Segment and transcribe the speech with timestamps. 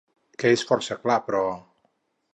[0.43, 1.43] Què és força clar, però?